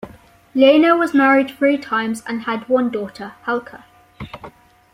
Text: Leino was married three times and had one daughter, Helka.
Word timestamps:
Leino 0.55 0.97
was 0.97 1.13
married 1.13 1.51
three 1.51 1.77
times 1.77 2.23
and 2.25 2.45
had 2.45 2.67
one 2.67 2.89
daughter, 2.89 3.33
Helka. 3.45 3.83